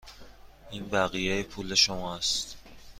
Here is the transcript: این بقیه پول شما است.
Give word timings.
این 0.71 0.85
بقیه 0.89 1.43
پول 1.43 1.75
شما 1.75 2.15
است. 2.15 2.57